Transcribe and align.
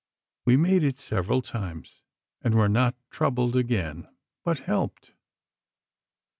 We 0.45 0.57
made 0.57 0.83
it 0.83 0.97
several 0.97 1.43
times, 1.43 2.01
and 2.41 2.55
were 2.55 2.67
not 2.67 2.95
troubled 3.11 3.55
again, 3.55 4.07
but 4.43 4.61
helped. 4.61 5.11